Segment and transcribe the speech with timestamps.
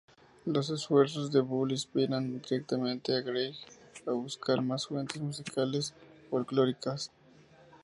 [0.47, 3.55] Los esfuerzos de Bull inspiran directamente a Grieg
[4.07, 5.93] a buscar más fuentes musicales
[6.31, 7.11] folclóricas.